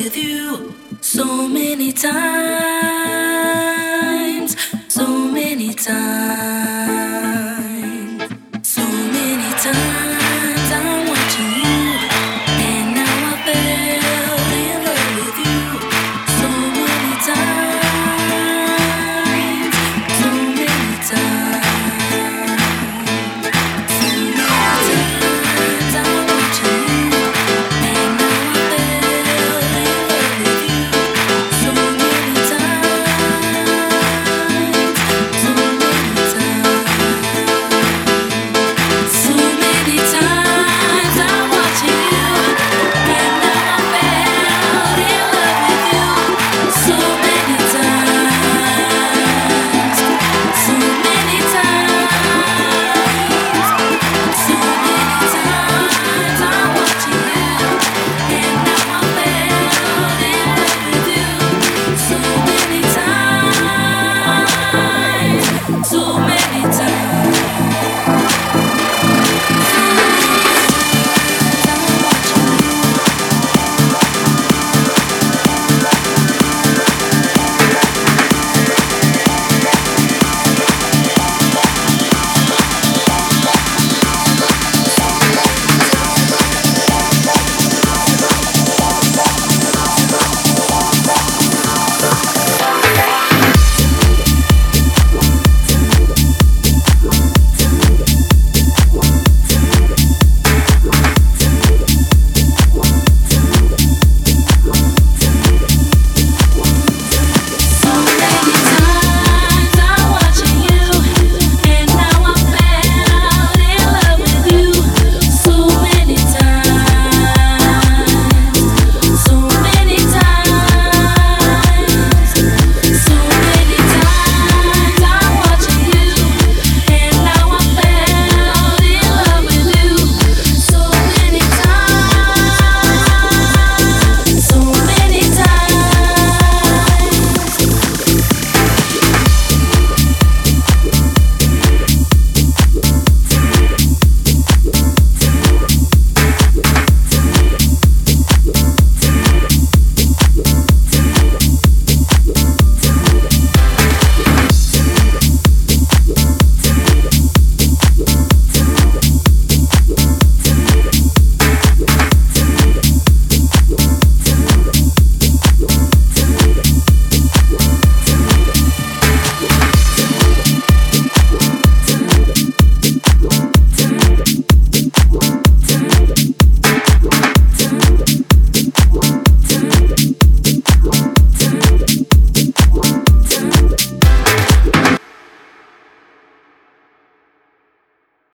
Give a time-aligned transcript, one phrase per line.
[0.05, 0.71] With you
[1.01, 2.64] so many times,